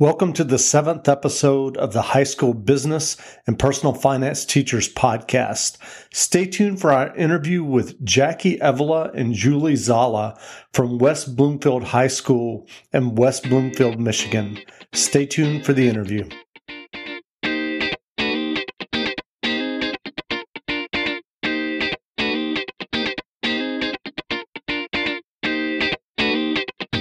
Welcome 0.00 0.32
to 0.32 0.42
the 0.42 0.58
seventh 0.58 1.08
episode 1.08 1.76
of 1.76 1.92
the 1.92 2.02
High 2.02 2.24
School 2.24 2.52
Business 2.52 3.16
and 3.46 3.56
Personal 3.56 3.94
Finance 3.94 4.44
Teachers 4.44 4.92
Podcast. 4.92 5.76
Stay 6.12 6.46
tuned 6.46 6.80
for 6.80 6.90
our 6.90 7.14
interview 7.14 7.62
with 7.62 8.04
Jackie 8.04 8.58
Evola 8.58 9.14
and 9.14 9.34
Julie 9.34 9.76
Zala 9.76 10.36
from 10.72 10.98
West 10.98 11.36
Bloomfield 11.36 11.84
High 11.84 12.08
School 12.08 12.66
in 12.92 13.14
West 13.14 13.44
Bloomfield, 13.44 14.00
Michigan. 14.00 14.58
Stay 14.92 15.26
tuned 15.26 15.64
for 15.64 15.72
the 15.72 15.88
interview. 15.88 16.28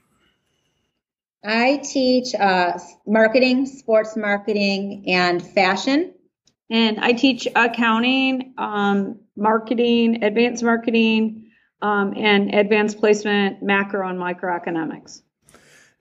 I 1.42 1.78
teach 1.78 2.34
uh, 2.34 2.78
marketing, 3.06 3.64
sports 3.64 4.14
marketing, 4.14 5.04
and 5.06 5.42
fashion. 5.42 6.12
And 6.68 7.00
I 7.00 7.12
teach 7.12 7.48
accounting, 7.56 8.52
um, 8.58 9.20
marketing, 9.36 10.22
advanced 10.22 10.62
marketing, 10.62 11.47
um, 11.82 12.14
and 12.16 12.54
advanced 12.54 12.98
placement, 12.98 13.62
macro 13.62 14.08
and 14.08 14.18
microeconomics. 14.18 15.22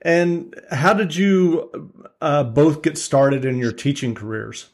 And 0.02 0.54
how 0.70 0.94
did 0.94 1.16
you 1.16 1.92
uh, 2.20 2.44
both 2.44 2.82
get 2.82 2.98
started 2.98 3.44
in 3.44 3.58
your 3.58 3.72
teaching 3.72 4.14
careers? 4.14 4.70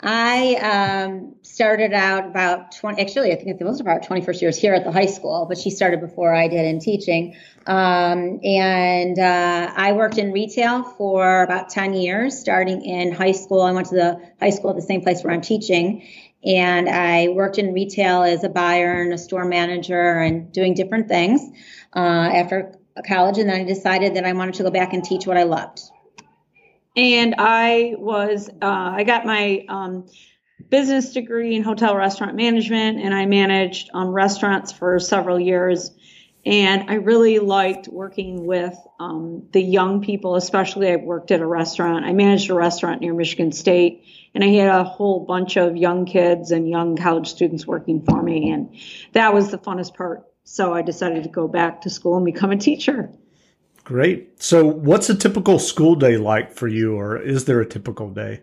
I 0.00 0.54
um, 0.54 1.34
started 1.42 1.92
out 1.92 2.24
about 2.24 2.70
20, 2.70 3.02
actually, 3.02 3.32
I 3.32 3.34
think 3.34 3.60
it 3.60 3.64
was 3.64 3.80
about 3.80 4.04
21st 4.04 4.42
years 4.42 4.56
here 4.56 4.72
at 4.72 4.84
the 4.84 4.92
high 4.92 5.06
school, 5.06 5.46
but 5.48 5.58
she 5.58 5.70
started 5.70 6.00
before 6.00 6.32
I 6.32 6.46
did 6.46 6.66
in 6.66 6.78
teaching. 6.78 7.34
Um, 7.66 8.38
and 8.44 9.18
uh, 9.18 9.72
I 9.74 9.92
worked 9.92 10.18
in 10.18 10.30
retail 10.30 10.84
for 10.84 11.42
about 11.42 11.70
10 11.70 11.94
years, 11.94 12.38
starting 12.38 12.84
in 12.84 13.10
high 13.10 13.32
school. 13.32 13.62
I 13.62 13.72
went 13.72 13.88
to 13.88 13.96
the 13.96 14.20
high 14.40 14.50
school 14.50 14.70
at 14.70 14.76
the 14.76 14.82
same 14.82 15.02
place 15.02 15.24
where 15.24 15.34
I'm 15.34 15.40
teaching. 15.40 16.06
And 16.44 16.88
I 16.88 17.28
worked 17.28 17.58
in 17.58 17.72
retail 17.72 18.22
as 18.22 18.44
a 18.44 18.48
buyer 18.48 19.02
and 19.02 19.12
a 19.12 19.18
store 19.18 19.44
manager 19.44 20.18
and 20.18 20.52
doing 20.52 20.74
different 20.74 21.08
things 21.08 21.40
uh, 21.94 21.98
after 21.98 22.74
college. 23.06 23.38
And 23.38 23.48
then 23.48 23.60
I 23.60 23.64
decided 23.64 24.14
that 24.14 24.24
I 24.24 24.32
wanted 24.32 24.54
to 24.54 24.62
go 24.62 24.70
back 24.70 24.92
and 24.92 25.04
teach 25.04 25.26
what 25.26 25.36
I 25.36 25.42
loved. 25.42 25.80
And 26.96 27.34
I 27.38 27.94
was, 27.98 28.48
uh, 28.48 28.54
I 28.62 29.04
got 29.04 29.24
my 29.24 29.64
um, 29.68 30.06
business 30.68 31.12
degree 31.12 31.54
in 31.54 31.62
hotel 31.62 31.96
restaurant 31.96 32.34
management, 32.34 32.98
and 32.98 33.14
I 33.14 33.26
managed 33.26 33.90
um, 33.94 34.08
restaurants 34.08 34.72
for 34.72 34.98
several 34.98 35.38
years. 35.38 35.92
And 36.48 36.88
I 36.88 36.94
really 36.94 37.40
liked 37.40 37.88
working 37.88 38.46
with 38.46 38.74
um, 38.98 39.46
the 39.52 39.60
young 39.60 40.00
people, 40.00 40.34
especially 40.34 40.90
I 40.90 40.96
worked 40.96 41.30
at 41.30 41.42
a 41.42 41.46
restaurant. 41.46 42.06
I 42.06 42.14
managed 42.14 42.48
a 42.48 42.54
restaurant 42.54 43.02
near 43.02 43.12
Michigan 43.12 43.52
State, 43.52 44.06
and 44.34 44.42
I 44.42 44.46
had 44.46 44.68
a 44.68 44.82
whole 44.82 45.26
bunch 45.26 45.58
of 45.58 45.76
young 45.76 46.06
kids 46.06 46.50
and 46.50 46.66
young 46.66 46.96
college 46.96 47.28
students 47.28 47.66
working 47.66 48.02
for 48.02 48.22
me. 48.22 48.50
And 48.50 48.74
that 49.12 49.34
was 49.34 49.50
the 49.50 49.58
funnest 49.58 49.94
part. 49.94 50.24
So 50.44 50.72
I 50.72 50.80
decided 50.80 51.24
to 51.24 51.28
go 51.28 51.48
back 51.48 51.82
to 51.82 51.90
school 51.90 52.16
and 52.16 52.24
become 52.24 52.50
a 52.50 52.56
teacher. 52.56 53.10
Great. 53.84 54.42
So, 54.42 54.64
what's 54.64 55.10
a 55.10 55.14
typical 55.14 55.58
school 55.58 55.96
day 55.96 56.16
like 56.16 56.54
for 56.54 56.66
you, 56.66 56.94
or 56.98 57.20
is 57.20 57.44
there 57.44 57.60
a 57.60 57.66
typical 57.66 58.08
day? 58.08 58.42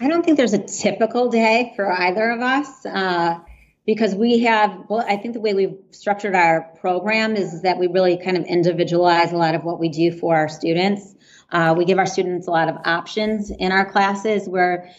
I 0.00 0.06
don't 0.06 0.24
think 0.24 0.36
there's 0.36 0.54
a 0.54 0.64
typical 0.64 1.28
day 1.28 1.72
for 1.74 1.90
either 1.90 2.30
of 2.30 2.40
us. 2.40 2.86
Uh, 2.86 3.40
because 3.86 4.14
we 4.14 4.40
have 4.40 4.84
well 4.88 5.04
i 5.08 5.16
think 5.16 5.34
the 5.34 5.40
way 5.40 5.54
we've 5.54 5.76
structured 5.90 6.34
our 6.34 6.70
program 6.80 7.36
is 7.36 7.62
that 7.62 7.78
we 7.78 7.86
really 7.86 8.16
kind 8.16 8.36
of 8.36 8.44
individualize 8.44 9.32
a 9.32 9.36
lot 9.36 9.54
of 9.54 9.64
what 9.64 9.78
we 9.78 9.88
do 9.88 10.12
for 10.12 10.36
our 10.36 10.48
students 10.48 11.14
uh, 11.52 11.74
we 11.76 11.84
give 11.84 11.98
our 11.98 12.06
students 12.06 12.46
a 12.46 12.50
lot 12.50 12.68
of 12.68 12.76
options 12.84 13.50
in 13.50 13.72
our 13.72 13.90
classes 13.90 14.48
where 14.48 14.90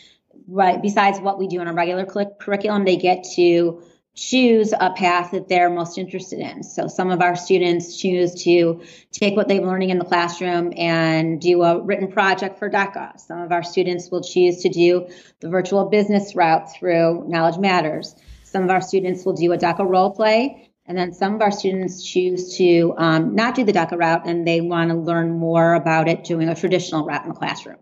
right 0.47 0.81
besides 0.81 1.19
what 1.19 1.39
we 1.39 1.47
do 1.47 1.61
in 1.61 1.67
a 1.67 1.73
regular 1.73 2.05
curriculum 2.39 2.85
they 2.85 2.97
get 2.97 3.23
to 3.35 3.81
choose 4.13 4.73
a 4.73 4.91
path 4.91 5.31
that 5.31 5.47
they're 5.47 5.69
most 5.69 5.97
interested 5.97 6.39
in. 6.39 6.63
So 6.63 6.87
some 6.87 7.11
of 7.11 7.21
our 7.21 7.35
students 7.35 7.97
choose 7.97 8.43
to 8.43 8.81
take 9.11 9.37
what 9.37 9.47
they're 9.47 9.61
learning 9.61 9.89
in 9.89 9.99
the 9.99 10.05
classroom 10.05 10.73
and 10.75 11.39
do 11.39 11.63
a 11.63 11.81
written 11.81 12.11
project 12.11 12.59
for 12.59 12.69
DECA. 12.69 13.19
Some 13.19 13.39
of 13.41 13.51
our 13.51 13.63
students 13.63 14.11
will 14.11 14.21
choose 14.21 14.63
to 14.63 14.69
do 14.69 15.07
the 15.39 15.49
virtual 15.49 15.85
business 15.85 16.35
route 16.35 16.73
through 16.73 17.23
Knowledge 17.27 17.57
Matters. 17.57 18.15
Some 18.51 18.63
of 18.63 18.69
our 18.69 18.81
students 18.81 19.23
will 19.23 19.33
do 19.33 19.53
a 19.53 19.57
DECA 19.57 19.87
role 19.87 20.11
play. 20.11 20.69
And 20.85 20.97
then 20.97 21.13
some 21.13 21.35
of 21.35 21.41
our 21.41 21.51
students 21.51 22.03
choose 22.03 22.57
to 22.57 22.93
um, 22.97 23.33
not 23.33 23.55
do 23.55 23.63
the 23.63 23.71
DECA 23.71 23.97
route 23.97 24.23
and 24.25 24.45
they 24.45 24.59
want 24.59 24.89
to 24.89 24.97
learn 24.97 25.31
more 25.31 25.75
about 25.75 26.09
it 26.09 26.25
doing 26.25 26.49
a 26.49 26.55
traditional 26.55 27.05
route 27.05 27.23
in 27.23 27.29
the 27.29 27.35
classroom. 27.35 27.77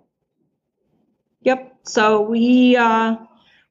Yep. 1.41 1.75
So 1.84 2.22
we 2.22 2.75
uh, 2.75 3.16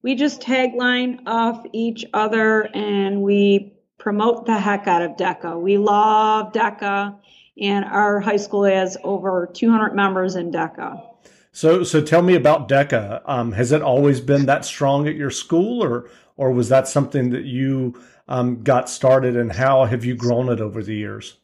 we 0.03 0.17
just 0.17 0.41
tagline 0.41 1.21
off 1.27 1.65
each 1.73 2.05
other 2.15 2.69
and 2.75 3.23
we 3.23 3.75
promote 3.99 4.47
the 4.47 4.59
heck 4.59 4.89
out 4.89 5.03
of 5.03 5.13
DECA. 5.13 5.61
We 5.61 5.79
love 5.79 6.53
DECA, 6.53 7.17
and 7.61 7.85
our 7.85 8.19
high 8.21 8.37
school 8.37 8.65
has 8.65 8.97
over 9.05 9.49
200 9.53 9.95
members 9.95 10.35
in 10.35 10.51
DECA. 10.51 11.05
So, 11.53 11.83
so 11.83 12.01
tell 12.01 12.23
me 12.23 12.35
about 12.35 12.69
DECA. 12.69 13.23
Um, 13.27 13.53
has 13.53 13.73
it 13.73 13.83
always 13.83 14.21
been 14.21 14.47
that 14.47 14.65
strong 14.65 15.09
at 15.09 15.17
your 15.17 15.31
school, 15.31 15.83
or 15.83 16.09
or 16.39 16.53
was 16.53 16.71
that 16.71 16.89
something 16.89 17.31
that 17.31 17.45
you 17.45 18.01
um, 18.29 18.63
got 18.63 18.89
started, 18.89 19.37
and 19.37 19.53
how 19.53 19.85
have 19.85 20.07
you 20.07 20.15
grown 20.15 20.49
it 20.49 20.61
over 20.61 20.83
the 20.83 20.95
years? 20.95 21.37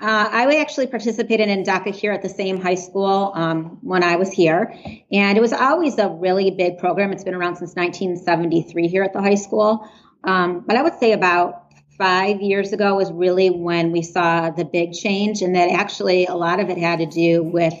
Uh, 0.00 0.28
I 0.30 0.56
actually 0.56 0.86
participated 0.86 1.48
in 1.48 1.62
DECA 1.62 1.94
here 1.94 2.12
at 2.12 2.22
the 2.22 2.28
same 2.28 2.60
high 2.60 2.74
school 2.76 3.32
um, 3.34 3.78
when 3.82 4.02
I 4.02 4.16
was 4.16 4.32
here, 4.32 4.74
and 5.10 5.36
it 5.36 5.40
was 5.40 5.52
always 5.52 5.98
a 5.98 6.08
really 6.08 6.50
big 6.50 6.78
program. 6.78 7.12
It's 7.12 7.24
been 7.24 7.34
around 7.34 7.56
since 7.56 7.74
1973 7.74 8.88
here 8.88 9.02
at 9.02 9.12
the 9.12 9.20
high 9.20 9.34
school. 9.34 9.86
Um, 10.24 10.64
but 10.66 10.76
I 10.76 10.82
would 10.82 10.98
say 10.98 11.12
about 11.12 11.66
five 11.98 12.40
years 12.40 12.72
ago 12.72 12.94
was 12.94 13.12
really 13.12 13.50
when 13.50 13.92
we 13.92 14.00
saw 14.00 14.50
the 14.50 14.64
big 14.64 14.92
change, 14.92 15.42
and 15.42 15.54
that 15.54 15.70
actually 15.70 16.26
a 16.26 16.34
lot 16.34 16.60
of 16.60 16.70
it 16.70 16.78
had 16.78 17.00
to 17.00 17.06
do 17.06 17.42
with 17.42 17.74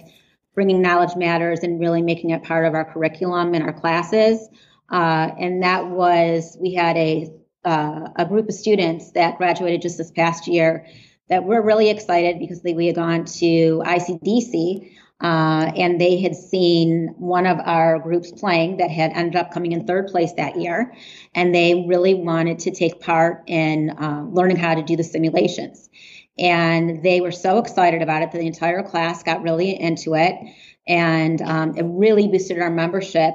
bringing 0.54 0.82
knowledge 0.82 1.16
matters 1.16 1.60
and 1.60 1.80
really 1.80 2.02
making 2.02 2.30
it 2.30 2.42
part 2.42 2.66
of 2.66 2.74
our 2.74 2.84
curriculum 2.84 3.54
and 3.54 3.64
our 3.64 3.72
classes. 3.72 4.46
Uh, 4.90 5.30
and 5.38 5.62
that 5.62 5.86
was 5.86 6.56
we 6.60 6.74
had 6.74 6.96
a 6.96 7.30
uh, 7.64 8.08
a 8.16 8.24
group 8.24 8.48
of 8.48 8.54
students 8.54 9.12
that 9.12 9.36
graduated 9.36 9.82
just 9.82 9.98
this 9.98 10.10
past 10.10 10.48
year 10.48 10.86
that 11.28 11.44
were 11.44 11.62
really 11.62 11.90
excited 11.90 12.38
because 12.38 12.62
they, 12.62 12.72
we 12.72 12.86
had 12.86 12.96
gone 12.96 13.24
to 13.24 13.82
ICDC 13.84 14.90
uh, 15.20 15.70
and 15.76 16.00
they 16.00 16.18
had 16.20 16.34
seen 16.34 17.14
one 17.18 17.46
of 17.46 17.58
our 17.60 17.98
groups 17.98 18.32
playing 18.32 18.78
that 18.78 18.90
had 18.90 19.12
ended 19.12 19.36
up 19.36 19.52
coming 19.52 19.72
in 19.72 19.86
third 19.86 20.08
place 20.08 20.32
that 20.34 20.58
year. 20.58 20.94
And 21.34 21.54
they 21.54 21.84
really 21.86 22.14
wanted 22.14 22.58
to 22.60 22.70
take 22.70 23.00
part 23.00 23.44
in 23.46 23.90
uh, 23.90 24.24
learning 24.30 24.56
how 24.56 24.74
to 24.74 24.82
do 24.82 24.96
the 24.96 25.04
simulations. 25.04 25.90
And 26.38 27.02
they 27.02 27.20
were 27.20 27.32
so 27.32 27.58
excited 27.58 28.00
about 28.00 28.22
it 28.22 28.32
that 28.32 28.38
the 28.38 28.46
entire 28.46 28.82
class 28.82 29.22
got 29.22 29.42
really 29.42 29.78
into 29.78 30.14
it. 30.14 30.36
And 30.88 31.42
um, 31.42 31.76
it 31.76 31.84
really 31.86 32.26
boosted 32.28 32.58
our 32.58 32.70
membership. 32.70 33.34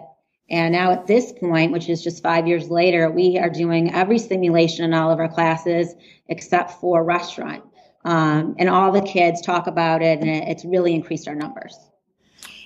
And 0.49 0.73
now 0.73 0.91
at 0.91 1.07
this 1.07 1.31
point, 1.31 1.71
which 1.71 1.89
is 1.89 2.03
just 2.03 2.21
five 2.21 2.47
years 2.47 2.69
later, 2.69 3.09
we 3.09 3.37
are 3.39 3.49
doing 3.49 3.93
every 3.93 4.19
simulation 4.19 4.85
in 4.85 4.93
all 4.93 5.11
of 5.11 5.19
our 5.19 5.27
classes 5.27 5.95
except 6.27 6.79
for 6.79 7.03
restaurant. 7.03 7.63
Um, 8.03 8.55
and 8.59 8.69
all 8.69 8.91
the 8.91 9.01
kids 9.01 9.41
talk 9.41 9.65
about 9.65 10.03
it, 10.03 10.19
and 10.19 10.29
it, 10.29 10.47
it's 10.47 10.63
really 10.63 10.93
increased 10.93 11.27
our 11.27 11.33
numbers. 11.33 11.75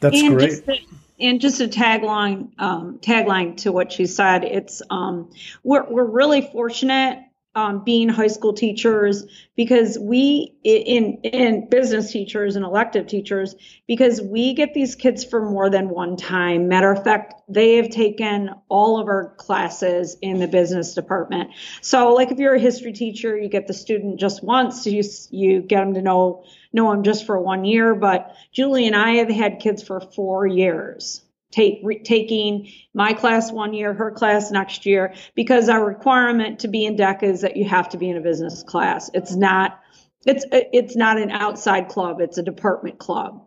That's 0.01 0.21
and 0.21 0.35
great. 0.35 0.49
Just 0.49 0.65
to, 0.65 0.77
and 1.21 1.39
just 1.39 1.61
a 1.61 1.67
tagline, 1.67 2.49
um, 2.59 2.99
tagline 2.99 3.55
to 3.57 3.71
what 3.71 3.91
she 3.91 4.05
said, 4.05 4.43
it's 4.43 4.81
um, 4.89 5.29
we're 5.63 5.89
we're 5.89 6.03
really 6.03 6.41
fortunate 6.41 7.23
um, 7.59 7.83
being 7.83 8.07
high 8.07 8.27
school 8.27 8.53
teachers 8.53 9.25
because 9.56 9.97
we 10.00 10.56
in 10.63 11.19
in 11.23 11.67
business 11.69 12.11
teachers 12.11 12.56
and 12.56 12.63
elective 12.63 13.07
teachers 13.07 13.56
because 13.88 14.21
we 14.21 14.53
get 14.53 14.73
these 14.73 14.95
kids 14.95 15.25
for 15.25 15.50
more 15.50 15.69
than 15.69 15.89
one 15.89 16.15
time. 16.15 16.67
Matter 16.67 16.91
of 16.91 17.03
fact 17.03 17.33
they 17.50 17.75
have 17.75 17.89
taken 17.89 18.51
all 18.69 19.00
of 19.00 19.07
our 19.07 19.35
classes 19.35 20.17
in 20.21 20.39
the 20.39 20.47
business 20.47 20.94
department. 20.94 21.51
So 21.81 22.13
like 22.13 22.31
if 22.31 22.39
you're 22.39 22.56
a 22.56 22.59
history 22.59 22.94
teacher 22.94 23.38
you 23.38 23.50
get 23.50 23.67
the 23.67 23.73
student 23.73 24.19
just 24.19 24.44
once 24.44 24.85
you 24.85 25.03
you 25.31 25.62
get 25.62 25.79
them 25.79 25.94
to 25.95 26.01
know 26.01 26.44
know 26.71 26.91
them 26.91 27.03
just 27.03 27.25
for 27.25 27.39
one 27.39 27.65
year 27.65 27.95
but 27.95 28.35
julie 28.51 28.85
and 28.85 28.95
i 28.95 29.13
have 29.13 29.29
had 29.29 29.59
kids 29.59 29.81
for 29.81 30.00
four 30.00 30.45
years 30.45 31.21
take 31.51 31.80
re, 31.84 32.00
taking 32.00 32.69
my 32.94 33.13
class 33.13 33.51
one 33.51 33.74
year, 33.74 33.94
her 33.94 34.12
class 34.12 34.51
next 34.51 34.86
year, 34.86 35.13
because 35.36 35.69
our 35.69 35.86
requirement 35.86 36.60
to 36.60 36.68
be 36.68 36.86
in 36.86 36.96
DECA 36.96 37.24
is 37.24 37.42
that 37.42 37.57
you 37.57 37.66
have 37.66 37.90
to 37.90 37.98
be 37.98 38.10
in 38.10 38.18
a 38.18 38.22
business 38.22 38.63
class. 38.63 39.10
It's 39.13 39.36
not 39.36 39.80
it's 40.25 40.46
it's 40.51 40.96
not 40.96 41.18
an 41.18 41.31
outside 41.31 41.88
club; 41.88 42.19
it's 42.19 42.38
a 42.38 42.44
department 42.44 43.00
club. 43.00 43.46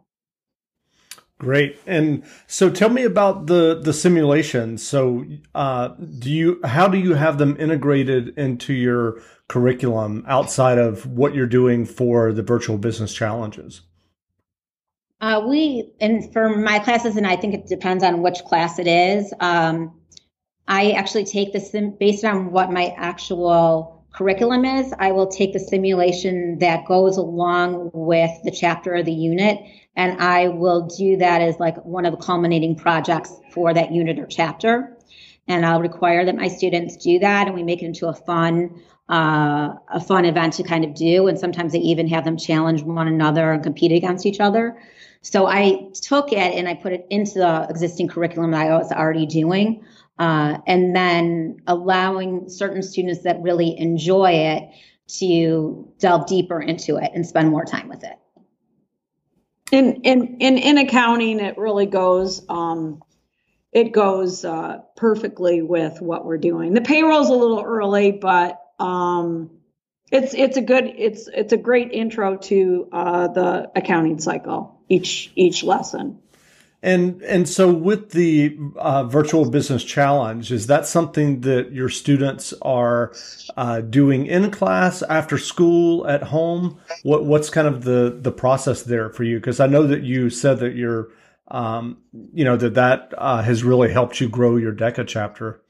Great. 1.43 1.77
And 1.89 2.23
so 2.47 2.71
tell 2.71 2.89
me 2.89 3.03
about 3.03 3.47
the 3.47 3.81
the 3.83 3.93
simulations. 3.93 4.87
So 4.87 5.25
uh, 5.55 5.89
do 5.89 6.31
you 6.31 6.61
how 6.63 6.87
do 6.87 6.97
you 6.99 7.15
have 7.15 7.39
them 7.39 7.57
integrated 7.59 8.39
into 8.39 8.73
your 8.73 9.21
curriculum 9.49 10.25
outside 10.29 10.79
of 10.79 11.05
what 11.05 11.35
you're 11.35 11.49
doing 11.49 11.85
for 11.85 12.33
the 12.33 12.43
virtual 12.43 12.79
business 12.79 13.13
challenges? 13.13 13.83
Uh, 15.23 15.41
we, 15.47 15.89
and 16.01 16.33
for 16.33 16.49
my 16.49 16.81
classes, 16.81 17.17
and 17.17 17.29
I 17.29 17.37
think 17.37 17.55
it 17.55 17.69
depends 17.69 18.03
on 18.03 18.23
which 18.23 18.41
class 18.41 18.81
it 18.81 18.89
is. 18.89 19.33
Um, 19.39 20.01
I 20.67 20.91
actually 20.91 21.25
take 21.25 21.53
this 21.53 21.73
based 22.01 22.25
on 22.25 22.51
what 22.51 22.73
my 22.73 22.93
actual 22.97 24.05
curriculum 24.13 24.65
is. 24.65 24.93
I 24.99 25.13
will 25.13 25.29
take 25.29 25.53
the 25.53 25.61
simulation 25.61 26.59
that 26.59 26.87
goes 26.87 27.19
along 27.19 27.93
with 27.95 28.33
the 28.43 28.51
chapter 28.51 28.97
or 28.97 29.05
the 29.05 29.13
unit, 29.13 29.61
and 29.95 30.21
I 30.21 30.49
will 30.49 30.89
do 30.89 31.17
that 31.19 31.41
as 31.41 31.61
like 31.61 31.77
one 31.85 32.05
of 32.05 32.11
the 32.11 32.21
culminating 32.21 32.75
projects 32.75 33.33
for 33.53 33.73
that 33.73 33.93
unit 33.93 34.19
or 34.19 34.27
chapter. 34.27 34.99
And 35.49 35.67
I'll 35.67 35.81
require 35.81 36.25
that 36.25 36.37
my 36.37 36.49
students 36.49 36.97
do 36.97 37.19
that, 37.19 37.47
and 37.47 37.55
we 37.55 37.63
make 37.63 37.83
it 37.83 37.87
into 37.87 38.07
a 38.09 38.15
fun, 38.15 38.81
uh, 39.09 39.75
a 39.89 40.01
fun 40.01 40.25
event 40.25 40.55
to 40.55 40.63
kind 40.63 40.85
of 40.85 40.95
do. 40.95 41.27
And 41.27 41.39
sometimes 41.39 41.75
I 41.75 41.79
even 41.79 42.07
have 42.09 42.25
them 42.25 42.37
challenge 42.37 42.83
one 42.83 43.09
another 43.09 43.53
and 43.53 43.63
compete 43.63 43.93
against 43.93 44.25
each 44.25 44.41
other. 44.41 44.79
So 45.23 45.47
I 45.47 45.89
took 45.95 46.33
it 46.33 46.39
and 46.39 46.69
I 46.69 46.75
put 46.75 46.93
it 46.93 47.07
into 47.11 47.35
the 47.35 47.67
existing 47.69 48.09
curriculum 48.09 48.53
that 48.53 48.67
I 48.67 48.77
was 48.77 48.93
already 48.93 49.27
doing. 49.27 49.85
Uh, 50.19 50.59
and 50.67 50.95
then 50.95 51.61
allowing 51.67 52.49
certain 52.49 52.83
students 52.83 53.23
that 53.23 53.41
really 53.41 53.79
enjoy 53.79 54.31
it 54.31 54.69
to 55.09 55.93
delve 55.99 56.27
deeper 56.27 56.61
into 56.61 56.97
it 56.97 57.11
and 57.15 57.27
spend 57.27 57.51
more 57.51 57.65
time 57.65 57.89
with 57.89 58.05
it. 58.05 58.19
In 59.73 60.03
in 60.03 60.37
in, 60.39 60.59
in 60.59 60.79
accounting, 60.79 61.41
it 61.41 61.57
really 61.57 61.87
goes 61.87 62.45
um, 62.49 63.03
it 63.73 63.93
goes 63.93 64.45
uh, 64.45 64.81
perfectly 64.97 65.63
with 65.63 66.01
what 66.01 66.25
we're 66.25 66.39
doing. 66.39 66.75
The 66.75 66.83
payroll's 66.83 67.31
a 67.31 67.35
little 67.35 67.63
early, 67.63 68.13
but 68.13 68.61
um, 68.79 69.51
it's 70.11 70.35
it's 70.35 70.57
a 70.57 70.63
good 70.63 70.85
it's 70.85 71.29
it's 71.29 71.53
a 71.53 71.57
great 71.57 71.91
intro 71.93 72.37
to 72.37 72.89
uh, 72.93 73.29
the 73.29 73.71
accounting 73.75 74.21
cycle 74.21 74.79
each 74.89 75.33
each 75.35 75.65
lesson. 75.65 76.19
And 76.85 77.23
and 77.23 77.49
so 77.49 77.73
with 77.73 78.11
the 78.11 78.59
uh, 78.77 79.05
virtual 79.05 79.49
business 79.49 79.85
challenge, 79.85 80.51
is 80.51 80.67
that 80.67 80.85
something 80.85 81.43
that 81.43 81.71
your 81.71 81.89
students 81.89 82.53
are 82.61 83.13
uh, 83.57 83.83
doing 83.83 84.27
in 84.27 84.51
class, 84.51 85.01
after 85.03 85.39
school, 85.39 86.07
at 86.09 86.25
home? 86.25 86.81
What 87.05 87.25
what's 87.25 87.51
kind 87.51 87.69
of 87.69 87.85
the 87.85 88.19
the 88.21 88.33
process 88.33 88.83
there 88.83 89.11
for 89.11 89.23
you? 89.23 89.39
Because 89.39 89.61
I 89.61 89.69
know 89.69 89.87
that 89.87 90.03
you 90.03 90.29
said 90.29 90.59
that 90.59 90.75
you're, 90.75 91.11
um, 91.49 91.99
you 92.33 92.45
know, 92.45 92.57
that 92.57 92.75
that 92.75 93.13
uh, 93.19 93.43
has 93.43 93.65
really 93.65 93.93
helped 93.93 94.21
you 94.21 94.29
grow 94.29 94.57
your 94.57 94.73
DECA 94.73 95.07
chapter. 95.07 95.61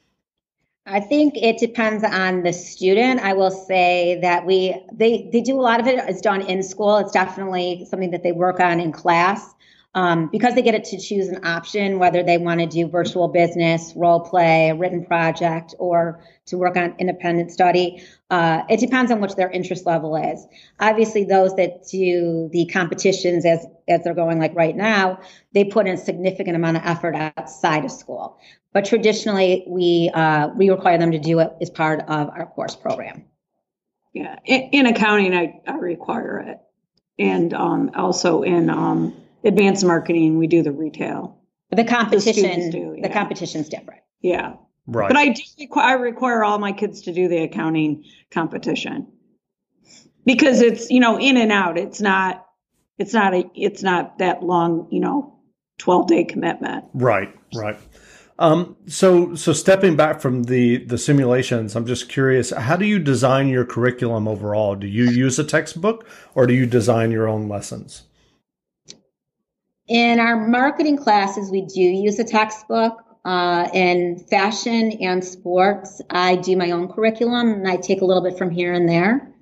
I 0.85 1.01
think 1.01 1.35
it 1.37 1.59
depends 1.59 2.03
on 2.03 2.43
the 2.43 2.53
student. 2.53 3.21
I 3.21 3.35
will 3.35 3.53
say 3.53 4.19
that 4.23 4.45
we 4.45 4.75
they 4.93 5.29
they 5.33 5.41
do 5.41 5.59
a 5.59 5.63
lot 5.63 5.81
of 5.81 5.87
it 5.87 5.99
is 6.09 6.21
done 6.21 6.43
in 6.43 6.63
school. 6.63 6.99
It's 6.99 7.13
definitely 7.13 7.87
something 7.89 8.11
that 8.11 8.23
they 8.23 8.33
work 8.33 8.59
on 8.59 8.81
in 8.81 8.91
class. 8.91 9.55
Um, 9.95 10.29
because 10.29 10.55
they 10.55 10.63
get 10.63 10.75
it 10.75 10.85
to 10.85 10.99
choose 10.99 11.29
an 11.29 11.45
option 11.45 11.99
whether 11.99 12.23
they 12.23 12.39
want 12.39 12.61
to 12.61 12.67
do 12.67 12.89
virtual 12.89 13.29
business, 13.29 13.93
role 13.95 14.21
play, 14.21 14.71
a 14.71 14.75
written 14.75 15.05
project, 15.05 15.75
or 15.79 16.25
to 16.47 16.57
work 16.57 16.77
on 16.79 16.95
independent 16.99 17.51
study. 17.51 18.03
Uh, 18.31 18.63
it 18.71 18.81
depends 18.81 19.13
on 19.13 19.21
which 19.21 19.35
their 19.35 19.51
interest 19.51 19.85
level 19.85 20.17
is. 20.17 20.47
Obviously, 20.81 21.25
those 21.25 21.55
that 21.57 21.87
do 21.89 22.49
the 22.53 22.65
competitions 22.67 23.45
as 23.45 23.67
as 23.87 24.03
they're 24.03 24.15
going 24.15 24.39
like 24.39 24.55
right 24.55 24.75
now, 24.75 25.21
they 25.53 25.65
put 25.65 25.87
in 25.87 25.95
a 25.95 25.99
significant 25.99 26.57
amount 26.57 26.79
of 26.79 26.83
effort 26.87 27.15
outside 27.15 27.85
of 27.85 27.91
school. 27.91 28.39
But 28.73 28.87
traditionally, 28.87 29.65
we 29.69 30.11
uh, 30.15 30.49
we 30.57 30.71
require 30.71 30.97
them 30.97 31.13
to 31.13 31.19
do 31.19 31.41
it 31.41 31.53
as 31.61 31.69
part 31.69 32.01
of 32.01 32.31
our 32.31 32.47
course 32.47 32.75
program. 32.75 33.27
Yeah, 34.15 34.39
in, 34.47 34.61
in 34.73 34.87
accounting, 34.87 35.35
I, 35.35 35.61
I 35.67 35.77
require 35.77 36.39
it, 36.39 36.59
and 37.19 37.53
um, 37.53 37.91
also 37.95 38.43
in 38.43 38.71
um, 38.71 39.15
advanced 39.45 39.85
marketing, 39.85 40.39
we 40.39 40.47
do 40.47 40.63
the 40.63 40.73
retail. 40.73 41.39
The 41.71 41.85
competition, 41.85 42.71
the, 42.71 42.71
do, 42.71 42.95
yeah. 42.97 43.09
the 43.09 43.13
competition's 43.13 43.69
different. 43.69 44.03
Yeah, 44.21 44.55
right. 44.87 45.09
But 45.09 45.17
I 45.17 45.29
do 45.31 45.43
require, 45.59 45.87
I 45.87 45.93
require 45.95 46.45
all 46.45 46.59
my 46.59 46.73
kids 46.73 47.03
to 47.03 47.13
do 47.13 47.29
the 47.29 47.39
accounting 47.39 48.05
competition 48.31 49.07
because 50.27 50.61
it's 50.61 50.91
you 50.91 51.01
know 51.01 51.19
in 51.19 51.39
and 51.39 51.51
out. 51.51 51.79
It's 51.79 52.01
not 52.01 52.47
it's 52.99 53.15
not 53.15 53.33
a 53.33 53.45
it's 53.55 53.83
not 53.83 54.19
that 54.19 54.43
long 54.43 54.89
you 54.91 55.01
know 55.01 55.39
12 55.79 56.07
day 56.09 56.25
commitment. 56.25 56.85
Right, 56.93 57.35
right. 57.55 57.79
Um, 58.39 58.77
so, 58.87 59.35
so 59.35 59.53
stepping 59.53 59.95
back 59.95 60.21
from 60.21 60.45
the 60.45 60.85
the 60.85 60.99
simulations, 60.99 61.77
I'm 61.77 61.87
just 61.87 62.09
curious: 62.09 62.51
how 62.51 62.77
do 62.77 62.85
you 62.85 62.99
design 62.99 63.49
your 63.49 63.65
curriculum 63.65 64.27
overall? 64.27 64.75
Do 64.75 64.87
you 64.87 65.05
use 65.05 65.39
a 65.39 65.45
textbook, 65.45 66.09
or 66.35 66.47
do 66.47 66.55
you 66.55 66.67
design 66.67 67.11
your 67.11 67.29
own 67.29 67.49
lessons? 67.49 68.03
In 69.93 70.21
our 70.21 70.49
marketing 70.49 70.97
classes, 70.97 71.51
we 71.51 71.67
do 71.67 71.83
use 71.83 72.19
a 72.19 72.25
textbook. 72.25 73.05
Uh, 73.27 73.69
in 73.75 74.19
fashion 74.31 74.91
and 75.03 75.23
sports, 75.23 76.01
I 76.09 76.37
do 76.37 76.57
my 76.57 76.71
own 76.71 76.89
curriculum, 76.89 77.53
and 77.53 77.69
I 77.69 77.77
take 77.77 78.01
a 78.01 78.07
little 78.07 78.23
bit 78.23 78.39
from 78.39 78.49
here 78.49 78.73
and 78.73 78.89
there. 78.89 79.35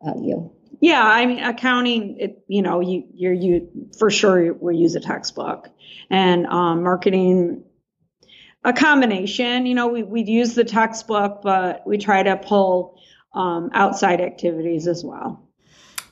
Uh, 0.00 0.12
you? 0.22 0.52
Yeah, 0.80 1.02
I 1.02 1.26
mean, 1.26 1.40
accounting, 1.40 2.18
it, 2.20 2.44
you 2.46 2.62
know, 2.62 2.82
you 2.82 3.02
you're 3.14 3.32
you 3.32 3.88
for 3.98 4.12
sure 4.12 4.54
we 4.54 4.76
use 4.76 4.94
a 4.94 5.00
textbook, 5.00 5.68
and 6.08 6.46
um, 6.46 6.84
marketing 6.84 7.64
a 8.62 8.72
combination. 8.72 9.66
You 9.66 9.74
know, 9.74 9.88
we, 9.88 10.04
we'd 10.04 10.28
use 10.28 10.54
the 10.54 10.64
textbook, 10.64 11.40
but 11.42 11.84
we 11.84 11.98
try 11.98 12.22
to 12.22 12.36
pull 12.36 13.00
um, 13.34 13.70
outside 13.74 14.20
activities 14.20 14.86
as 14.86 15.04
well. 15.04 15.43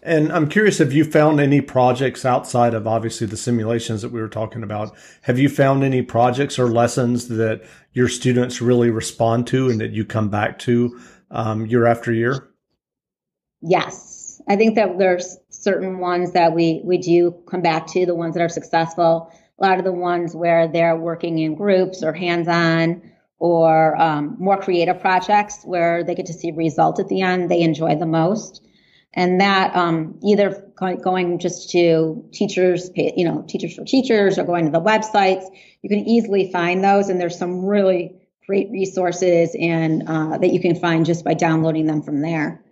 And 0.03 0.33
I'm 0.33 0.49
curious 0.49 0.81
if 0.81 0.93
you 0.93 1.05
found 1.05 1.41
any 1.41 1.61
projects 1.61 2.25
outside 2.25 2.75
of 2.75 2.87
obviously 2.87 3.27
the 3.27 3.37
simulations 3.37 4.03
that 4.03 4.11
we 4.11 4.21
were 4.21 4.29
talking 4.29 4.65
about. 4.65 4.97
Have 5.23 5.39
you 5.39 5.49
found 5.49 5.85
any 5.85 6.03
projects 6.03 6.59
or 6.59 6.67
lessons 6.67 7.29
that 7.29 7.63
your 7.93 8.09
students 8.09 8.61
really 8.61 8.91
respond 8.91 9.47
to 9.49 9.71
and 9.71 9.81
that 9.81 9.93
you 9.93 10.05
come 10.05 10.29
back 10.29 10.59
to 10.61 10.99
um, 11.31 11.67
year 11.67 11.87
after 11.87 12.13
year? 12.13 12.49
Yes, 13.61 14.43
I 14.49 14.57
think 14.57 14.75
that 14.75 14.99
there's 14.99 15.37
certain 15.51 16.01
ones 16.01 16.33
that 16.33 16.53
we 16.53 16.83
we 16.85 16.99
do 16.99 17.31
come 17.49 17.63
back 17.63 17.87
to, 17.89 18.05
the 18.05 18.15
ones 18.17 18.35
that 18.35 18.43
are 18.43 18.49
successful 18.49 19.31
a 19.59 19.63
lot 19.63 19.79
of 19.79 19.85
the 19.85 19.93
ones 19.93 20.35
where 20.35 20.67
they're 20.69 20.97
working 20.97 21.39
in 21.39 21.55
groups 21.55 22.03
or 22.03 22.13
hands-on 22.13 23.03
or 23.39 24.01
um, 24.01 24.37
more 24.39 24.61
creative 24.61 25.01
projects 25.01 25.63
where 25.65 26.05
they 26.05 26.15
get 26.15 26.27
to 26.27 26.33
see 26.33 26.51
result 26.53 26.99
at 26.99 27.09
the 27.09 27.23
end 27.23 27.51
they 27.51 27.61
enjoy 27.61 27.95
the 27.95 28.07
most 28.07 28.63
and 29.15 29.41
that 29.41 29.75
um, 29.77 30.19
either 30.23 30.67
going 31.03 31.39
just 31.39 31.71
to 31.71 32.25
teachers 32.33 32.91
you 32.97 33.25
know 33.25 33.45
teachers 33.49 33.75
for 33.75 33.85
teachers 33.85 34.39
or 34.39 34.45
going 34.45 34.65
to 34.65 34.71
the 34.71 34.81
websites 34.81 35.45
you 35.83 35.89
can 35.89 36.01
easily 36.01 36.51
find 36.53 36.83
those. 36.83 37.09
And 37.09 37.21
there's 37.21 37.39
some 37.39 37.65
really 37.65 38.15
great 38.47 38.71
resources 38.71 39.55
and 39.59 40.09
uh, 40.09 40.39
that 40.39 40.53
you 40.53 40.61
can 40.61 40.77
find 40.77 41.05
just 41.05 41.25
by 41.25 41.35
downloading 41.35 41.87
them 41.87 42.03
from 42.03 42.23
there. 42.23 42.65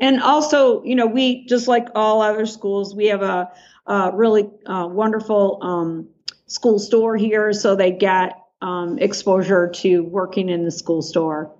And 0.00 0.20
also 0.22 0.82
you 0.84 0.94
know 0.94 1.06
we 1.06 1.46
just 1.46 1.68
like 1.68 1.88
all 1.94 2.22
other 2.22 2.46
schools 2.46 2.94
we 2.94 3.06
have 3.06 3.22
a 3.22 3.50
a 3.86 4.12
really 4.14 4.48
uh, 4.66 4.86
wonderful 4.88 5.58
um, 5.60 6.08
school 6.46 6.78
store 6.78 7.16
here, 7.16 7.52
so 7.52 7.74
they 7.74 7.90
get 7.90 8.38
um, 8.60 8.98
exposure 9.00 9.70
to 9.74 10.04
working 10.04 10.48
in 10.48 10.64
the 10.64 10.70
school 10.70 11.02
store 11.02 11.52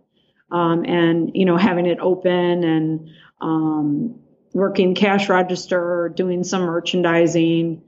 um, 0.52 0.84
and 0.84 1.32
you 1.34 1.44
know 1.44 1.56
having 1.56 1.86
it 1.86 1.98
open 2.00 2.62
and 2.62 3.10
um, 3.40 4.21
working 4.54 4.94
cash 4.94 5.28
register, 5.28 6.12
doing 6.14 6.44
some 6.44 6.62
merchandising. 6.62 7.82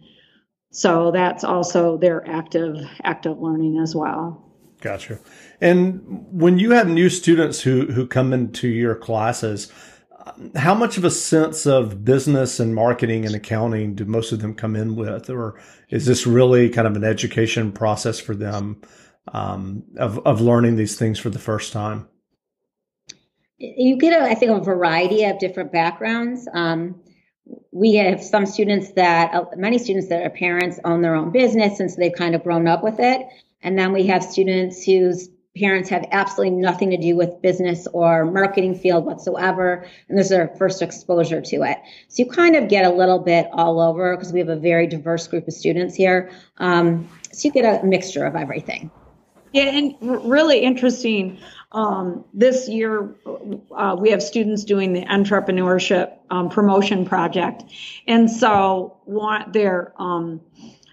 So 0.70 1.10
that's 1.12 1.44
also 1.44 1.98
their 1.98 2.28
active 2.28 2.76
active 3.02 3.38
learning 3.38 3.78
as 3.78 3.94
well. 3.94 4.40
Gotcha. 4.80 5.18
And 5.60 6.02
when 6.30 6.58
you 6.58 6.72
have 6.72 6.88
new 6.88 7.08
students 7.08 7.60
who 7.60 7.86
who 7.86 8.06
come 8.06 8.32
into 8.32 8.68
your 8.68 8.94
classes, 8.94 9.72
how 10.56 10.74
much 10.74 10.98
of 10.98 11.04
a 11.04 11.10
sense 11.10 11.66
of 11.66 12.04
business 12.04 12.58
and 12.58 12.74
marketing 12.74 13.24
and 13.24 13.34
accounting 13.34 13.94
do 13.94 14.04
most 14.04 14.32
of 14.32 14.40
them 14.40 14.54
come 14.54 14.74
in 14.74 14.96
with, 14.96 15.30
or 15.30 15.60
is 15.90 16.06
this 16.06 16.26
really 16.26 16.68
kind 16.68 16.86
of 16.86 16.96
an 16.96 17.04
education 17.04 17.72
process 17.72 18.18
for 18.18 18.34
them 18.34 18.80
um, 19.32 19.84
of 19.96 20.18
of 20.26 20.40
learning 20.40 20.76
these 20.76 20.98
things 20.98 21.18
for 21.18 21.30
the 21.30 21.38
first 21.38 21.72
time? 21.72 22.08
You 23.58 23.96
get, 23.96 24.20
a, 24.20 24.24
I 24.24 24.34
think, 24.34 24.50
a 24.50 24.60
variety 24.60 25.24
of 25.24 25.38
different 25.38 25.72
backgrounds. 25.72 26.48
Um, 26.52 27.00
we 27.70 27.94
have 27.94 28.22
some 28.22 28.46
students 28.46 28.92
that, 28.92 29.34
uh, 29.34 29.44
many 29.56 29.78
students 29.78 30.08
that 30.08 30.24
are 30.24 30.30
parents 30.30 30.80
own 30.84 31.02
their 31.02 31.14
own 31.14 31.30
business, 31.30 31.80
and 31.80 31.90
so 31.90 31.96
they've 31.98 32.12
kind 32.12 32.34
of 32.34 32.42
grown 32.42 32.66
up 32.66 32.82
with 32.82 32.98
it. 32.98 33.26
And 33.62 33.78
then 33.78 33.92
we 33.92 34.06
have 34.06 34.22
students 34.22 34.84
whose 34.84 35.28
parents 35.56 35.88
have 35.88 36.04
absolutely 36.10 36.56
nothing 36.56 36.90
to 36.90 36.96
do 36.96 37.14
with 37.14 37.40
business 37.40 37.86
or 37.92 38.24
marketing 38.24 38.74
field 38.74 39.04
whatsoever, 39.04 39.86
and 40.08 40.18
this 40.18 40.26
is 40.26 40.30
their 40.30 40.48
first 40.58 40.82
exposure 40.82 41.40
to 41.40 41.62
it. 41.62 41.78
So 42.08 42.24
you 42.24 42.30
kind 42.30 42.56
of 42.56 42.68
get 42.68 42.84
a 42.84 42.90
little 42.90 43.20
bit 43.20 43.48
all 43.52 43.80
over 43.80 44.16
because 44.16 44.32
we 44.32 44.40
have 44.40 44.48
a 44.48 44.56
very 44.56 44.86
diverse 44.88 45.28
group 45.28 45.46
of 45.46 45.54
students 45.54 45.94
here. 45.94 46.30
Um, 46.58 47.08
so 47.32 47.48
you 47.48 47.52
get 47.52 47.82
a 47.82 47.86
mixture 47.86 48.24
of 48.24 48.34
everything. 48.34 48.90
Yeah, 49.54 49.66
and 49.66 49.94
really 50.00 50.58
interesting. 50.58 51.38
Um, 51.70 52.24
this 52.34 52.68
year, 52.68 53.14
uh, 53.70 53.96
we 53.96 54.10
have 54.10 54.20
students 54.20 54.64
doing 54.64 54.92
the 54.92 55.04
entrepreneurship 55.04 56.16
um, 56.28 56.48
promotion 56.48 57.04
project, 57.04 57.62
and 58.08 58.28
so 58.28 58.98
want 59.06 59.52
their 59.52 59.94
um, 59.96 60.40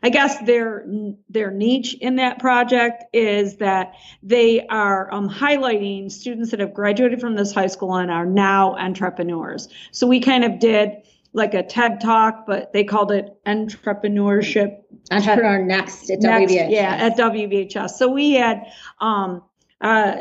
I 0.03 0.09
guess 0.09 0.39
their 0.45 0.85
their 1.27 1.49
niche 1.49 1.95
in 2.01 2.17
that 2.17 2.37
project 2.37 3.03
is 3.13 3.57
that 3.57 3.95
they 4.23 4.65
are 4.67 5.11
um, 5.11 5.27
highlighting 5.27 6.11
students 6.11 6.51
that 6.51 6.59
have 6.59 6.75
graduated 6.75 7.19
from 7.19 7.35
this 7.35 7.51
high 7.53 7.67
school 7.67 7.95
and 7.95 8.11
are 8.11 8.27
now 8.27 8.75
entrepreneurs. 8.75 9.69
So 9.91 10.05
we 10.05 10.19
kind 10.19 10.43
of 10.43 10.59
did 10.59 11.00
like 11.33 11.53
a 11.53 11.63
TED 11.63 12.01
talk, 12.01 12.45
but 12.45 12.73
they 12.73 12.83
called 12.83 13.11
it 13.11 13.37
entrepreneurship. 13.45 14.77
Entrepreneur 15.11 15.63
Next 15.63 16.09
at 16.09 16.19
next, 16.19 16.53
WBHS. 16.53 16.71
Yeah, 16.71 16.95
at 16.95 17.17
WBHS. 17.17 17.91
So 17.91 18.09
we 18.09 18.33
had 18.33 18.65
um, 18.99 19.41
uh, 19.79 20.17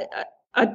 a, 0.54 0.68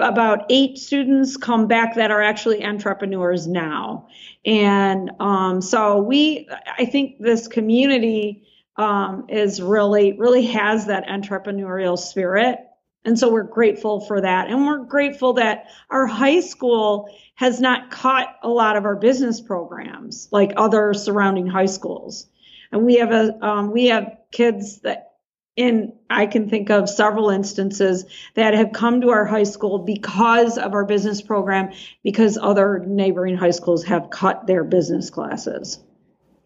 about 0.00 0.46
eight 0.50 0.78
students 0.78 1.36
come 1.36 1.68
back 1.68 1.94
that 1.94 2.10
are 2.10 2.22
actually 2.22 2.64
entrepreneurs 2.64 3.46
now. 3.46 4.08
And 4.44 5.10
um, 5.20 5.60
so 5.60 6.02
we, 6.02 6.48
I 6.78 6.84
think 6.84 7.20
this 7.20 7.46
community 7.48 8.44
um, 8.76 9.26
is 9.28 9.62
really, 9.62 10.12
really 10.18 10.46
has 10.46 10.86
that 10.86 11.06
entrepreneurial 11.06 11.98
spirit. 11.98 12.65
And 13.06 13.18
so 13.18 13.30
we're 13.30 13.44
grateful 13.44 14.00
for 14.00 14.20
that. 14.20 14.48
And 14.50 14.66
we're 14.66 14.84
grateful 14.84 15.34
that 15.34 15.70
our 15.90 16.06
high 16.06 16.40
school 16.40 17.08
has 17.36 17.60
not 17.60 17.90
caught 17.90 18.34
a 18.42 18.48
lot 18.48 18.76
of 18.76 18.84
our 18.84 18.96
business 18.96 19.40
programs 19.40 20.28
like 20.32 20.52
other 20.56 20.92
surrounding 20.92 21.46
high 21.46 21.66
schools. 21.66 22.26
And 22.72 22.84
we 22.84 22.96
have 22.96 23.12
a, 23.12 23.46
um, 23.46 23.70
we 23.70 23.86
have 23.86 24.18
kids 24.32 24.80
that 24.80 25.12
in, 25.54 25.92
I 26.10 26.26
can 26.26 26.50
think 26.50 26.68
of 26.68 26.88
several 26.90 27.30
instances 27.30 28.04
that 28.34 28.54
have 28.54 28.72
come 28.72 29.00
to 29.00 29.10
our 29.10 29.24
high 29.24 29.44
school 29.44 29.78
because 29.78 30.58
of 30.58 30.74
our 30.74 30.84
business 30.84 31.22
program, 31.22 31.72
because 32.02 32.36
other 32.36 32.80
neighboring 32.86 33.36
high 33.36 33.52
schools 33.52 33.84
have 33.84 34.10
cut 34.10 34.46
their 34.46 34.64
business 34.64 35.10
classes. 35.10 35.78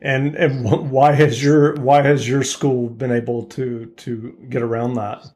And, 0.02 0.34
and 0.36 0.90
why 0.90 1.12
has 1.12 1.42
your 1.42 1.74
why 1.74 2.02
has 2.02 2.26
your 2.26 2.42
school 2.42 2.88
been 2.88 3.12
able 3.12 3.44
to 3.46 3.86
to 3.86 4.34
get 4.48 4.62
around 4.62 4.94
that? 4.94 5.26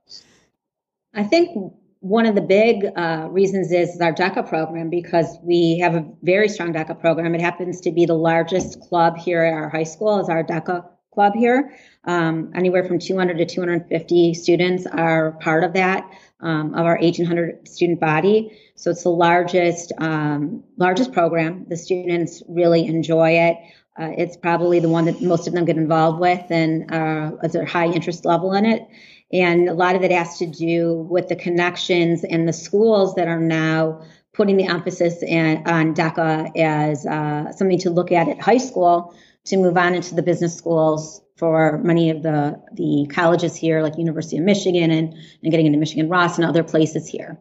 I 1.15 1.23
think 1.23 1.73
one 2.01 2.27
of 2.27 2.35
the 2.35 2.43
big 2.43 2.85
uh, 2.97 3.29
reasons 3.31 3.73
is 3.73 3.99
our 4.01 4.13
DECA 4.13 4.49
program 4.49 4.91
because 4.91 5.39
we 5.43 5.79
have 5.79 5.95
a 5.95 6.05
very 6.23 6.49
strong 6.49 6.73
DECA 6.73 7.01
program. 7.01 7.35
It 7.35 7.41
happens 7.41 7.81
to 7.83 7.93
be 7.93 8.05
the 8.05 8.15
largest 8.15 8.81
club 8.81 9.17
here 9.17 9.43
at 9.43 9.55
our 9.55 9.71
high 9.71 9.85
school 9.85 10.21
is 10.21 10.29
our 10.29 10.45
DECA 10.45 10.85
club 11.13 11.33
here. 11.35 11.75
Um, 12.05 12.51
anywhere 12.55 12.85
from 12.85 12.99
200 12.99 13.39
to 13.39 13.47
250 13.47 14.35
students 14.35 14.87
are 14.87 15.33
part 15.41 15.65
of 15.65 15.73
that 15.75 16.11
um, 16.41 16.75
of 16.75 16.85
our 16.85 16.99
1800 17.01 17.69
student 17.69 18.01
body. 18.01 18.59
So 18.75 18.91
it's 18.91 19.05
the 19.05 19.11
largest 19.11 19.93
um, 19.99 20.65
largest 20.77 21.13
program. 21.13 21.65
The 21.69 21.77
students 21.77 22.43
really 22.49 22.87
enjoy 22.87 23.39
it. 23.39 23.57
Uh, 23.97 24.11
it's 24.19 24.37
probably 24.37 24.81
the 24.81 24.89
one 24.89 25.05
that 25.05 25.23
most 25.23 25.47
of 25.47 25.55
them 25.55 25.65
get 25.65 25.77
involved 25.77 26.19
with 26.19 26.43
and 26.51 26.93
uh, 26.93 27.31
is 27.45 27.55
a 27.55 27.65
high 27.65 27.87
interest 27.87 28.25
level 28.25 28.53
in 28.53 28.67
it. 28.67 28.83
And 29.33 29.69
a 29.69 29.75
lot 29.75 29.97
of 29.97 30.03
it 30.03 30.11
has 30.13 30.39
to 30.39 30.47
do 30.47 30.95
with 31.11 31.29
the 31.29 31.37
connections 31.37 32.25
and 32.25 32.47
the 32.47 32.53
schools 32.53 33.15
that 33.15 33.27
are 33.27 33.41
now 33.41 34.03
putting 34.33 34.57
the 34.57 34.65
emphasis 34.65 35.23
in, 35.23 35.67
on 35.67 35.95
DECA 35.95 36.57
as 36.57 37.07
uh, 37.07 37.53
something 37.53 37.79
to 37.79 37.91
look 37.91 38.13
at 38.13 38.29
at 38.29 38.41
high 38.41 38.59
school 38.59 39.15
to 39.45 39.57
move 39.57 39.77
on 39.77 39.95
into 39.95 40.15
the 40.15 40.23
business 40.23 40.57
schools 40.57 41.21
for 41.37 41.79
many 41.79 42.11
of 42.11 42.23
the, 42.23 42.61
the 42.73 43.07
colleges 43.13 43.57
here, 43.57 43.83
like 43.83 43.99
University 43.99 44.39
of 44.39 44.45
Michigan 44.45 44.91
and, 44.91 45.15
and 45.15 45.51
getting 45.51 45.67
into 45.67 45.79
Michigan 45.79 46.09
Ross 46.09 46.39
and 46.39 46.47
other 46.47 46.63
places 46.63 47.09
here. 47.09 47.39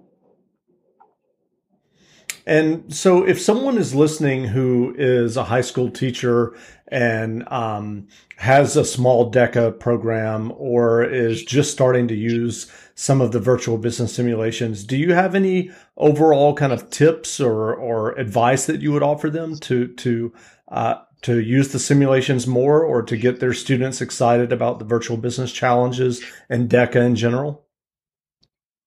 And 2.46 2.94
so, 2.94 3.26
if 3.26 3.40
someone 3.40 3.78
is 3.78 3.96
listening 3.96 4.46
who 4.46 4.94
is 4.98 5.38
a 5.38 5.46
high 5.46 5.62
school 5.62 5.90
teacher 5.90 6.56
and 6.90 7.48
um, 7.48 8.08
has 8.38 8.76
a 8.76 8.84
small 8.84 9.32
DECA 9.32 9.80
program 9.80 10.52
or 10.58 11.04
is 11.04 11.44
just 11.44 11.72
starting 11.72 12.08
to 12.10 12.16
use 12.16 12.70
some 12.96 13.22
of 13.22 13.32
the 13.32 13.40
virtual 13.40 13.78
business 13.78 14.14
simulations, 14.14 14.84
do 14.84 14.98
you 14.98 15.14
have 15.14 15.36
any 15.36 15.72
overall 15.96 16.54
kind 16.54 16.74
of 16.74 16.90
tips 16.90 17.40
or, 17.40 17.74
or 17.74 18.12
advice 18.20 18.66
that 18.66 18.82
you 18.82 18.92
would 18.92 19.04
offer 19.04 19.30
them 19.30 19.58
to 19.60 19.88
to 19.88 20.34
uh, 20.68 20.96
to 21.22 21.40
use 21.40 21.72
the 21.72 21.80
simulations 21.80 22.46
more 22.46 22.84
or 22.84 23.02
to 23.02 23.16
get 23.16 23.40
their 23.40 23.54
students 23.54 24.02
excited 24.02 24.52
about 24.52 24.80
the 24.80 24.86
virtual 24.86 25.16
business 25.16 25.54
challenges 25.54 26.22
and 26.50 26.70
DECA 26.70 26.98
in 26.98 27.16
general? 27.16 27.66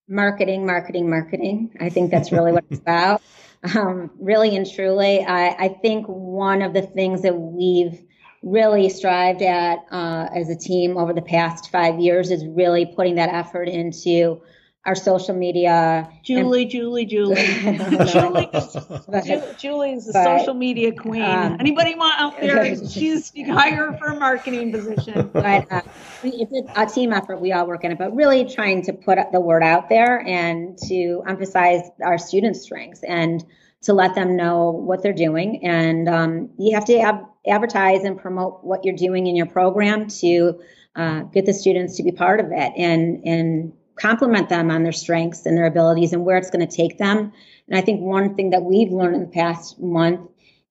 Marketing, 0.08 0.66
marketing, 0.66 1.08
marketing. 1.08 1.75
I 1.80 1.88
think 1.88 2.10
that's 2.10 2.30
really 2.30 2.52
what 2.52 2.64
it's 2.70 2.80
about. 2.80 3.22
Um, 3.75 4.10
really 4.20 4.56
and 4.56 4.70
truly, 4.70 5.25
I, 5.25 5.48
I, 5.48 5.68
think 5.68 6.06
one 6.06 6.62
of 6.62 6.72
the 6.72 6.82
things 6.82 7.22
that 7.22 7.34
we've 7.34 8.00
really 8.42 8.88
strived 8.88 9.42
at 9.42 9.78
uh, 9.90 10.28
as 10.34 10.48
a 10.50 10.56
team 10.56 10.96
over 10.96 11.12
the 11.12 11.22
past 11.22 11.70
five 11.70 11.98
years 11.98 12.30
is 12.30 12.46
really 12.46 12.86
putting 12.86 13.16
that 13.16 13.30
effort 13.30 13.68
into 13.68 14.40
our 14.87 14.95
social 14.95 15.35
media. 15.35 16.09
Julie, 16.23 16.62
and, 16.62 16.71
Julie, 16.71 17.05
Julie. 17.05 17.35
Julie, 17.35 18.49
Julie 19.59 19.93
is 19.93 20.07
the 20.07 20.12
but, 20.12 20.38
social 20.38 20.55
media 20.55 20.93
queen. 20.93 21.23
Um, 21.23 21.57
Anybody 21.59 21.95
want 21.97 22.19
out 22.19 22.40
there? 22.40 22.76
She's 22.88 23.33
you 23.35 23.45
can 23.45 23.55
hire 23.55 23.90
her 23.90 23.99
for 23.99 24.07
a 24.07 24.16
marketing 24.19 24.73
position. 24.73 25.28
But 25.33 25.71
uh, 25.71 25.83
it's 26.23 26.71
a 26.76 26.87
team 26.87 27.12
effort. 27.12 27.40
We 27.40 27.52
all 27.52 27.66
work 27.66 27.85
in 27.85 27.93
it, 27.93 27.99
but 27.99 28.14
really 28.14 28.45
trying 28.49 28.83
to 28.83 28.93
put 28.93 29.19
the 29.33 29.40
word 29.40 29.64
out 29.64 29.88
there 29.88 30.21
and 30.21 30.78
to 30.88 31.23
emphasize 31.26 31.83
our 32.02 32.16
students' 32.16 32.62
strengths 32.62 33.02
and 33.02 33.45
to 33.83 33.93
let 33.93 34.14
them 34.14 34.37
know 34.37 34.71
what 34.71 35.02
they're 35.02 35.12
doing. 35.12 35.64
And 35.64 36.09
um, 36.09 36.50
you 36.59 36.75
have 36.75 36.85
to 36.87 36.99
ab- 37.00 37.26
advertise 37.47 38.05
and 38.05 38.19
promote 38.19 38.62
what 38.62 38.85
you're 38.85 38.97
doing 38.97 39.26
in 39.26 39.35
your 39.35 39.47
program 39.47 40.09
to 40.21 40.61
uh, 40.95 41.23
get 41.23 41.45
the 41.45 41.52
students 41.52 41.97
to 41.97 42.02
be 42.02 42.12
part 42.12 42.40
of 42.40 42.47
it 42.52 42.73
and 42.76 43.23
and 43.26 43.73
compliment 43.99 44.49
them 44.49 44.71
on 44.71 44.83
their 44.83 44.93
strengths 44.93 45.47
and 45.47 45.57
their 45.57 45.67
abilities 45.67 46.12
and 46.12 46.25
where 46.25 46.37
it's 46.37 46.50
going 46.50 46.67
to 46.67 46.76
take 46.76 46.99
them. 46.99 47.33
And 47.69 47.76
I 47.76 47.81
think 47.81 48.00
one 48.00 48.35
thing 48.35 48.50
that 48.50 48.62
we've 48.62 48.93
learned 48.93 49.17
in 49.17 49.23
the 49.23 49.29
past 49.29 49.81
month 49.81 50.21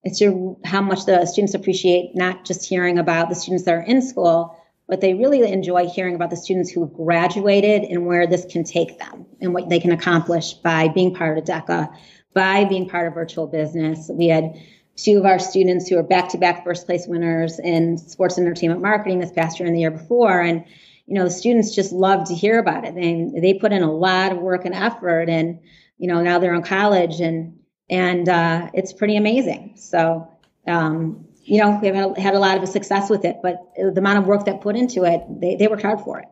is 0.04 0.18
to 0.20 0.56
how 0.64 0.80
much 0.80 1.04
the 1.06 1.26
students 1.26 1.54
appreciate 1.54 2.14
not 2.14 2.44
just 2.44 2.68
hearing 2.68 2.98
about 2.98 3.28
the 3.28 3.34
students 3.34 3.64
that 3.64 3.74
are 3.74 3.82
in 3.82 4.00
school, 4.00 4.56
but 4.88 5.00
they 5.00 5.14
really 5.14 5.42
enjoy 5.50 5.88
hearing 5.88 6.14
about 6.14 6.30
the 6.30 6.36
students 6.36 6.70
who 6.70 6.80
have 6.82 6.94
graduated 6.94 7.82
and 7.82 8.06
where 8.06 8.26
this 8.26 8.44
can 8.44 8.62
take 8.62 8.98
them 8.98 9.26
and 9.40 9.52
what 9.52 9.68
they 9.68 9.80
can 9.80 9.90
accomplish 9.90 10.54
by 10.54 10.86
being 10.88 11.12
part 11.12 11.36
of 11.36 11.44
DECA, 11.44 11.92
by 12.34 12.64
being 12.64 12.88
part 12.88 13.08
of 13.08 13.14
virtual 13.14 13.48
business. 13.48 14.08
We 14.12 14.28
had 14.28 14.54
two 14.94 15.18
of 15.18 15.26
our 15.26 15.40
students 15.40 15.88
who 15.88 15.98
are 15.98 16.02
back-to-back 16.02 16.64
first 16.64 16.86
place 16.86 17.06
winners 17.06 17.58
in 17.58 17.98
sports 17.98 18.38
and 18.38 18.46
entertainment 18.46 18.80
marketing 18.80 19.18
this 19.18 19.32
past 19.32 19.58
year 19.58 19.66
and 19.66 19.74
the 19.74 19.80
year 19.80 19.90
before. 19.90 20.40
And 20.40 20.64
you 21.06 21.14
know, 21.14 21.24
the 21.24 21.30
students 21.30 21.74
just 21.74 21.92
love 21.92 22.26
to 22.28 22.34
hear 22.34 22.58
about 22.58 22.84
it. 22.84 22.94
They 22.94 23.30
they 23.40 23.54
put 23.54 23.72
in 23.72 23.82
a 23.82 23.92
lot 23.92 24.32
of 24.32 24.38
work 24.38 24.64
and 24.64 24.74
effort, 24.74 25.28
and 25.28 25.58
you 25.98 26.08
know, 26.08 26.22
now 26.22 26.38
they're 26.38 26.54
in 26.54 26.62
college, 26.62 27.20
and 27.20 27.58
and 27.88 28.28
uh, 28.28 28.70
it's 28.74 28.92
pretty 28.92 29.16
amazing. 29.16 29.74
So, 29.76 30.28
um, 30.66 31.24
you 31.44 31.60
know, 31.60 31.78
we 31.80 31.88
have 31.88 32.16
had 32.16 32.34
a 32.34 32.38
lot 32.38 32.60
of 32.60 32.68
success 32.68 33.08
with 33.08 33.24
it, 33.24 33.36
but 33.42 33.62
the 33.76 33.98
amount 33.98 34.18
of 34.18 34.26
work 34.26 34.44
that 34.46 34.60
put 34.60 34.74
into 34.74 35.04
it, 35.04 35.22
they, 35.40 35.54
they 35.54 35.68
worked 35.68 35.82
hard 35.82 36.00
for 36.00 36.18
it. 36.18 36.26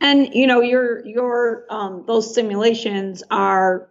And 0.00 0.34
you 0.34 0.46
know, 0.46 0.62
your 0.62 1.04
your 1.06 1.66
um, 1.70 2.04
those 2.06 2.34
simulations 2.34 3.22
are 3.30 3.90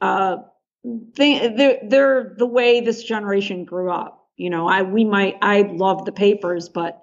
uh, 0.00 0.38
they, 0.84 1.48
they're, 1.48 1.78
they're 1.82 2.34
the 2.38 2.46
way 2.46 2.80
this 2.80 3.02
generation 3.02 3.64
grew 3.64 3.90
up. 3.90 4.28
You 4.36 4.50
know, 4.50 4.68
I 4.68 4.82
we 4.82 5.04
might 5.04 5.36
I 5.42 5.62
love 5.62 6.04
the 6.04 6.12
papers, 6.12 6.68
but 6.68 7.02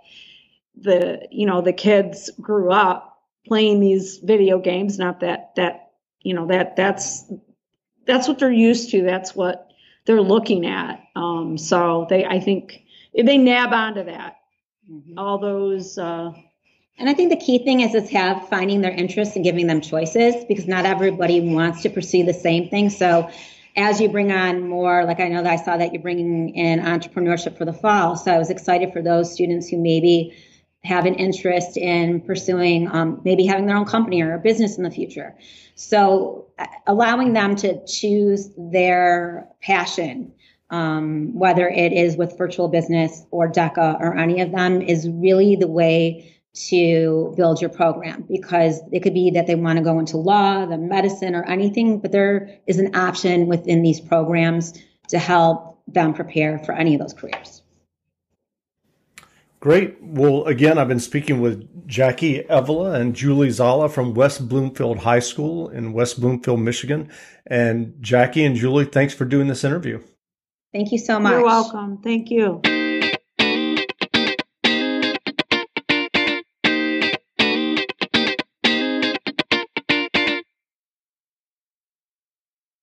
the 0.77 1.27
you 1.32 1.46
know 1.46 1.62
the 1.62 1.74
kids 1.74 2.29
grew 2.39 2.72
up 2.72 3.20
playing 3.48 3.79
these 3.79 4.17
video 4.17 4.60
games. 4.60 4.98
Not 4.98 5.22
that 5.22 5.55
that 5.55 5.91
you 6.22 6.34
know 6.34 6.48
that 6.48 6.75
that's 6.75 7.32
that's 8.05 8.27
what 8.27 8.39
they're 8.39 8.51
used 8.51 8.91
to. 8.91 9.03
That's 9.03 9.36
what 9.36 9.72
they're 10.05 10.22
looking 10.22 10.65
at. 10.65 11.03
Um, 11.15 11.58
so 11.58 12.08
they 12.10 12.25
I 12.25 12.39
think 12.39 12.84
they 13.13 13.38
nab 13.38 13.74
onto 13.74 14.03
that. 14.05 14.38
Mm-hmm. 14.91 15.17
All 15.17 15.38
those. 15.38 15.98
Uh, 15.98 16.32
and 16.98 17.10
I 17.10 17.13
think 17.13 17.29
the 17.29 17.46
key 17.46 17.60
thing 17.60 17.82
is 17.82 17.94
is 17.94 18.10
have 18.12 18.48
finding 18.48 18.82
their 18.82 18.91
interests 18.91 19.36
and 19.36 19.44
giving 19.44 19.67
them 19.67 19.82
choices 19.82 20.46
because 20.46 20.67
not 20.67 20.86
everybody 20.86 21.41
wants 21.41 21.82
to 21.82 21.89
pursue 21.89 22.24
the 22.24 22.34
same 22.34 22.70
thing. 22.70 22.89
So 22.89 23.29
as 23.75 24.00
you 24.00 24.08
bring 24.08 24.32
on 24.32 24.67
more, 24.67 25.03
like 25.03 25.20
I 25.20 25.27
know 25.27 25.44
that 25.44 25.51
I 25.51 25.55
saw 25.58 25.75
that 25.75 25.91
you're 25.91 26.01
bringing 26.01 26.55
in 26.55 26.79
entrepreneurship 26.79 27.58
for 27.58 27.65
the 27.65 27.74
fall. 27.74 28.15
So 28.15 28.32
I 28.32 28.38
was 28.38 28.50
excited 28.50 28.94
for 28.94 29.01
those 29.01 29.34
students 29.34 29.67
who 29.67 29.77
maybe 29.77 30.38
have 30.86 31.06
an 31.06 31.15
interest 31.15 31.77
in 31.77 32.22
pursuing 32.22 32.88
um, 32.92 33.22
maybe 33.24 33.46
having 33.46 33.65
their 33.65 33.75
own 33.75 33.86
company 33.86 34.22
or 34.22 34.34
a 34.34 34.39
business 34.39 34.77
in 34.77 34.84
the 34.84 34.92
future. 34.92 35.36
So 35.75 36.48
uh, 36.58 36.68
allowing 36.88 37.34
them 37.34 37.56
to 37.58 37.86
choose 37.86 38.51
their 38.58 39.48
passion, 39.62 40.34
um, 40.70 41.34
whether 41.34 41.68
it 41.68 41.92
is 41.92 42.15
with 42.15 42.38
virtual 42.38 42.68
business 42.68 43.24
or 43.32 43.51
DECA 43.51 44.00
or 44.00 44.15
any 44.18 44.42
of 44.42 44.51
them, 44.51 44.82
is 44.82 45.10
really 45.10 45.56
the 45.56 45.68
way 45.68 46.32
to 46.54 47.34
build 47.36 47.60
your 47.60 47.70
program 47.70 48.24
because 48.30 48.82
it 48.94 49.01
could 49.01 49.13
be 49.13 49.32
that 49.32 49.46
they 49.46 49.56
want 49.56 49.77
to 49.77 49.84
go 49.84 50.00
into 50.00 50.18
law, 50.18 50.65
the 50.65 50.77
medicine, 50.77 51.36
or 51.36 51.44
anything, 51.44 52.00
but 52.00 52.12
there 52.12 52.60
is 52.65 52.80
an 52.80 52.96
option 52.96 53.48
within 53.48 53.82
these 53.82 54.00
programs 54.00 54.74
to 55.10 55.20
help 55.20 55.82
them 55.88 56.13
prepare 56.13 56.58
for 56.60 56.72
any 56.72 56.96
of 56.96 57.01
those 57.01 57.13
careers. 57.13 57.62
Great. 59.65 59.98
Well, 60.00 60.45
again, 60.45 60.77
I've 60.77 60.88
been 60.88 61.00
speaking 61.00 61.41
with 61.41 61.88
Jackie 61.88 62.43
Evola 62.43 63.01
and 63.01 63.15
Julie 63.15 63.50
Zala 63.50 63.89
from 63.89 64.13
West 64.13 64.48
Bloomfield 64.48 65.00
High 65.00 65.17
School 65.17 65.69
in 65.69 65.91
West 65.91 66.22
Bloomfield, 66.22 66.60
Michigan. 66.60 67.10
And 67.48 67.95
Jackie 68.00 68.45
and 68.45 68.55
Julie, 68.55 68.86
thanks 68.86 69.15
for 69.15 69.25
doing 69.25 69.48
this 69.48 69.63
interview. 69.63 70.03
Thank 70.72 70.91
you 70.91 71.00
so 71.00 71.19
much. 71.19 71.31
You're 71.31 71.45
welcome. 71.45 72.00
Thank 72.03 72.29
you. 72.29 72.62